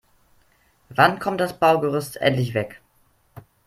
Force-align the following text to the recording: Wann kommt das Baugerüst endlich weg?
Wann 0.89 1.19
kommt 1.19 1.39
das 1.39 1.59
Baugerüst 1.59 2.17
endlich 2.17 2.55
weg? 2.55 2.81